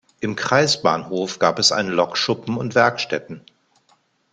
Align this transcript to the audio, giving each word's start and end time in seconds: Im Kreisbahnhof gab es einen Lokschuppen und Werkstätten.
Im 0.19 0.35
Kreisbahnhof 0.35 1.37
gab 1.37 1.59
es 1.59 1.71
einen 1.71 1.91
Lokschuppen 1.91 2.57
und 2.57 2.73
Werkstätten. 2.73 3.43